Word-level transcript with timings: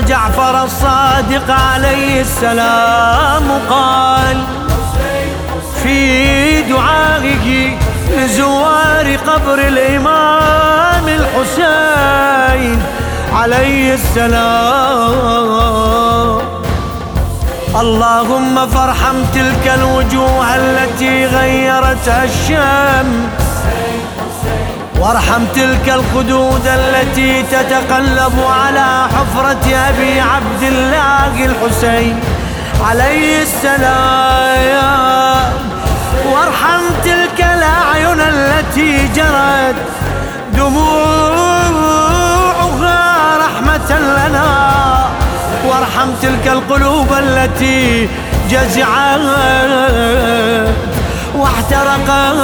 جعفر 0.01 0.65
الصادق 0.65 1.51
عليه 1.51 2.21
السلام 2.21 3.45
قال 3.71 4.45
في 5.83 6.63
دعائه 6.63 7.79
لزوار 8.17 9.17
قبر 9.27 9.59
الإمام 9.59 11.09
الحسين 11.09 12.83
عليه 13.34 13.95
السلام. 13.95 15.41
اللهم 17.81 18.67
فارحم 18.67 19.25
تلك 19.35 19.73
الوجوه 19.75 20.57
التي 20.57 21.27
غيرتها 21.27 22.25
الشمس. 22.25 23.50
وارحم 25.01 25.45
تلك 25.55 25.89
الخدود 25.89 26.67
التي 26.67 27.43
تتقلب 27.43 28.41
على 28.51 29.09
حفرة 29.09 29.75
أبي 29.89 30.20
عبد 30.20 30.62
الله 30.62 31.47
الحسين 31.47 32.20
عليه 32.89 33.42
السلام. 33.42 34.81
وارحم 36.33 36.83
تلك 37.05 37.39
الأعين 37.41 38.20
التي 38.20 39.09
جرت 39.17 39.75
دموعها 40.57 41.89
رحمة 43.39 43.98
لنا. 43.98 44.48
وارحم 45.67 46.11
تلك 46.23 46.48
القلوب 46.48 47.12
التي 47.12 48.09
جزعت 48.51 49.20
واحترقت. 51.35 52.41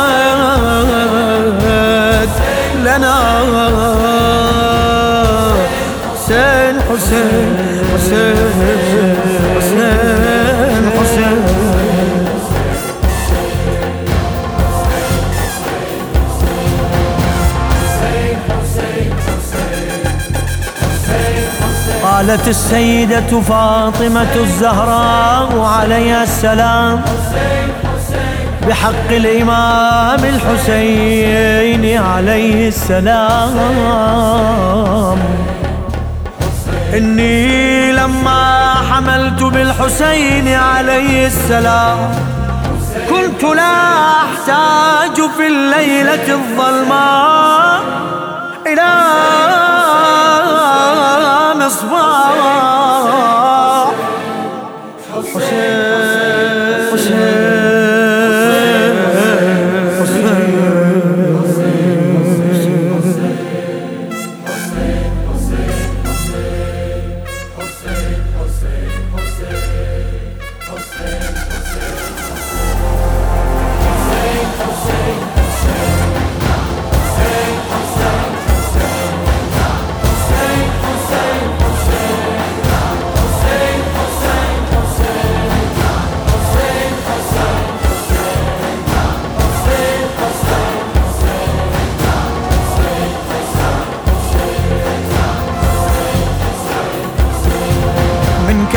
لنا 2.97 3.15
حسين 6.15 6.75
حسين 6.91 7.57
حسين 7.95 8.37
حسين 9.57 10.85
حسين. 11.01 11.37
قالت 22.03 22.49
السيدة 22.49 23.41
فاطمة 23.41 24.35
الزهراء 24.37 25.61
عليها 25.61 26.23
السلام. 26.23 27.05
بحق 28.69 29.11
الإمام 29.11 30.21
الحسين 30.25 31.99
عليه 32.03 32.69
السلام. 32.69 33.57
إني 36.95 37.93
لما 37.93 38.75
حملت 38.91 39.43
بالحسين 39.43 40.49
عليه 40.49 41.27
السلام 41.27 41.99
كنت 43.11 43.43
لا 43.45 43.77
أحتاج 44.25 45.17
في 45.37 45.47
الليلة 45.47 46.35
الظلماء 46.35 47.81
إلى 48.67 48.91
مصباح 51.67 52.33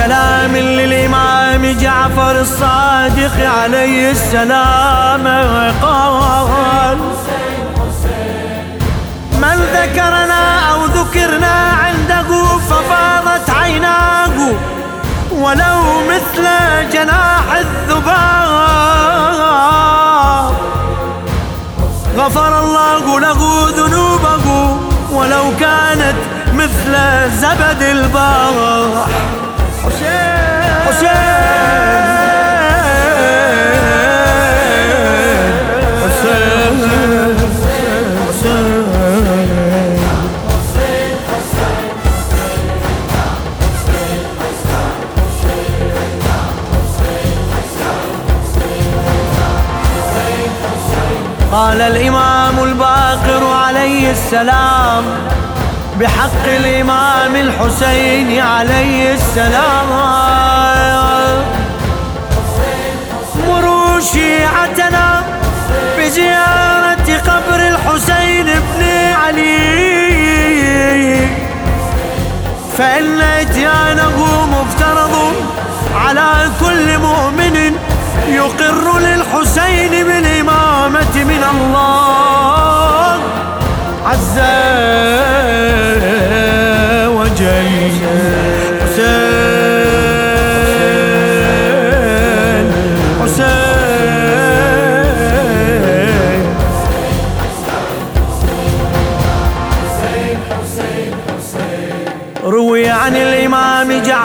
كلام 0.05 0.55
للإمام 0.55 1.77
جعفر 1.81 2.41
الصادق 2.41 3.49
عليه 3.59 4.11
السلام. 4.11 5.27
قال 5.81 6.97
من 9.41 9.57
ذكرنا 9.73 10.59
أو 10.71 10.85
ذكرنا 10.85 11.55
عنده 11.83 12.29
ففاضت 12.69 13.49
عيناه 13.49 14.37
ولو 15.31 15.79
مثل 16.09 16.45
جناح 16.93 17.45
الذباب. 17.57 18.49
غفر 22.17 22.63
الله 22.63 23.19
له 23.19 23.69
ذنوبه 23.69 24.45
ولو 25.11 25.43
كانت 25.59 26.15
مثل 26.53 26.93
زبد 27.41 27.81
البحر 27.81 29.38
قال 51.51 51.81
الإمام 51.81 52.63
الباقر 52.63 53.53
عليه 53.53 54.11
السلام 54.11 55.03
بحق 55.99 56.45
الإمام 56.45 57.35
الحسين 57.35 58.39
عليه 58.39 59.13
السلام. 59.13 60.58
شيعتنا 64.01 65.23
بزيارة 65.97 67.17
قبر 67.27 67.59
الحسين 67.67 68.45
بن 68.45 68.83
علي. 69.23 70.19
فإن 72.77 73.21
إتيانه 73.21 74.17
مفترض 74.51 75.33
على 75.95 76.31
كل 76.59 76.97
مؤمن 76.97 77.55
يقر 78.27 78.99
للحسين 78.99 79.91
بالإمامة 79.91 81.15
من 81.15 81.43
الله 81.51 83.19
عز 84.05 84.39
وجل. 87.07 88.48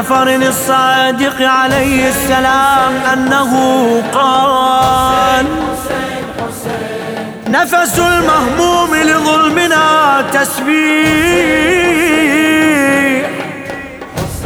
جعفر 0.08 0.28
الصادق 0.28 1.48
عليه 1.48 2.08
السلام 2.08 2.92
أنه 3.12 3.52
قال 4.14 5.46
نفس 7.48 7.98
المهموم 7.98 8.94
لظلمنا 8.94 10.24
تسبيح 10.32 10.84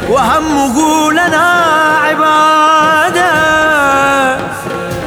وهمه 0.08 1.12
لنا 1.12 1.64
عبادة 2.04 3.30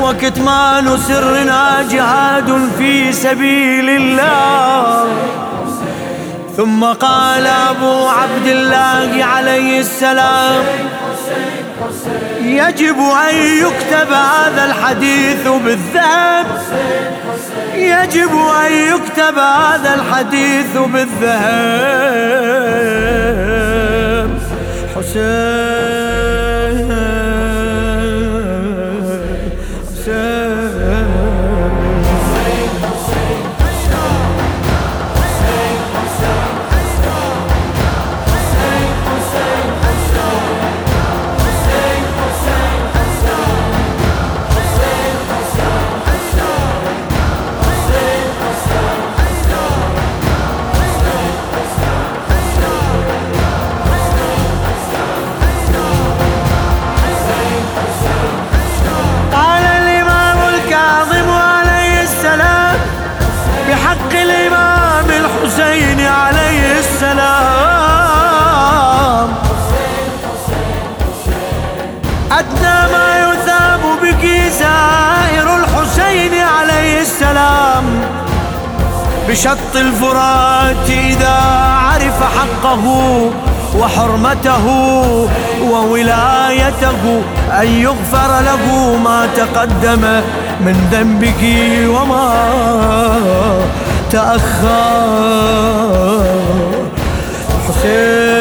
وكتمان 0.01 0.97
سرنا 0.97 1.88
جهاد 1.92 2.69
في 2.77 3.13
سبيل 3.13 3.89
الله. 3.89 5.07
ثم 6.57 6.83
قال 6.83 7.48
أبو 7.48 8.07
عبد 8.07 8.48
الله 8.48 9.25
عليه 9.25 9.80
السلام 9.80 10.63
يجب 12.42 13.00
أن 13.30 13.36
يكتب 13.36 14.12
هذا 14.13 14.65
الحديث 14.65 15.48
بالذهب. 15.48 16.45
يجب 17.75 18.31
أن 18.65 18.74
يكتب 18.74 19.38
هذا 19.38 19.94
الحديث 19.94 20.77
بالذهب. 20.77 21.42
حسين. 24.95 26.00
بشط 79.31 79.75
الفرات 79.75 80.89
إذا 80.89 81.38
عرف 81.91 82.23
حقه 82.23 82.85
وحرمته 83.79 84.65
وولايته 85.62 87.21
أن 87.62 87.68
يغفر 87.68 88.39
له 88.39 88.95
ما 89.03 89.27
تقدم 89.38 90.01
من 90.62 90.88
ذنبك 90.91 91.44
وما 91.89 92.33
تأخر. 94.12 95.51
حسين. 97.68 98.41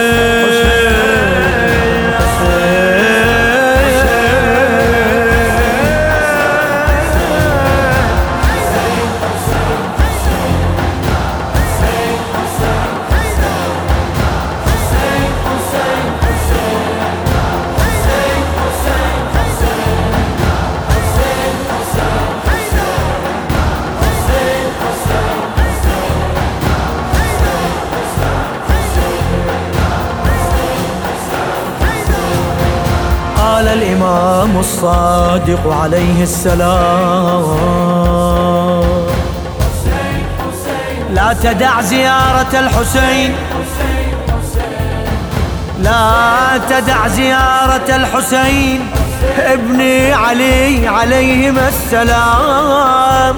قال 33.61 33.69
الإمام 33.69 34.59
الصادق 34.59 35.73
عليه 35.83 36.23
السلام. 36.23 37.45
لا 41.15 41.33
تدع 41.43 41.81
زيارة 41.81 42.53
الحسين. 42.59 43.35
لا 45.79 46.61
تدع 46.69 47.09
زيارة 47.09 47.97
الحسين. 47.97 48.91
ابن 49.39 49.81
علي 50.13 50.89
عليهما 50.89 51.69
السلام. 51.69 53.37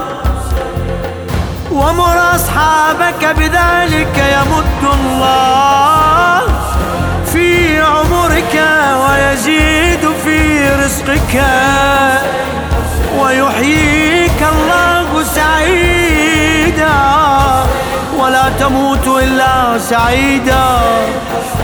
ومر 1.72 2.34
أصحابك 2.34 3.36
بذلك 3.38 4.16
يمد 4.36 4.82
الله 4.94 6.42
في 7.32 7.80
عمرك 7.80 8.54
ويزيد. 9.02 9.91
في 10.24 10.68
رزقك 10.84 11.42
ويحييك 13.20 14.40
الله 14.52 15.22
سعيدا 15.24 16.94
ولا 18.18 18.44
تموت 18.60 19.06
إلا 19.22 19.78
سعيدا 19.78 20.66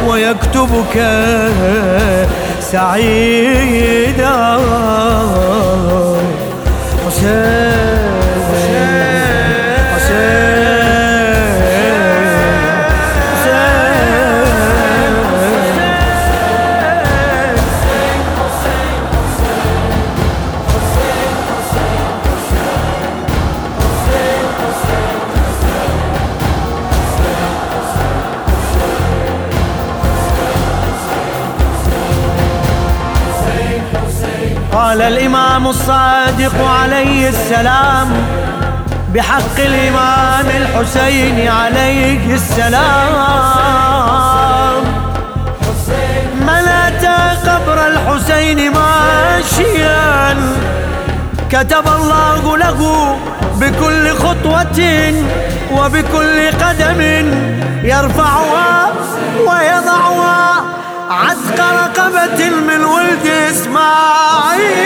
ويكتبك 0.07 0.97
سعيدا 2.61 4.59
حسين. 7.07 8.08
قال 34.79 35.03
الإمام 35.03 35.67
الصادق 35.67 36.65
عليه 36.81 37.29
السلام 37.29 38.09
بحق 39.15 39.57
الإمام 39.59 40.47
الحسين 40.47 41.49
عليه 41.49 42.35
السلام. 42.35 43.13
من 46.41 46.69
أتى 46.69 47.51
قبر 47.51 47.87
الحسين 47.87 48.73
ماشيا 48.73 50.37
كتب 51.51 51.87
الله 51.97 52.57
له 52.57 53.17
بكل 53.61 54.15
خطوة 54.15 54.81
وبكل 55.73 56.51
قدم 56.63 57.01
يرفعها 57.83 58.93
ويضعها. 59.41 60.78
عتق 61.11 61.61
رقبة 61.61 62.51
من 62.51 62.85
ولد 62.85 63.27
إسماعيل. 63.27 64.78